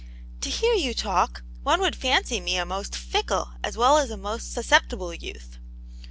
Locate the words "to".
0.39-0.49